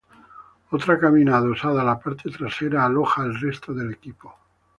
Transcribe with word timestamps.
Otra 0.71 0.97
cabina 0.99 1.35
adosada 1.37 1.83
a 1.83 1.85
la 1.85 1.99
parte 1.99 2.31
trasera 2.31 2.83
aloja 2.87 3.23
el 3.23 3.39
resto 3.39 3.71
del 3.71 3.91
equipo. 3.91 4.35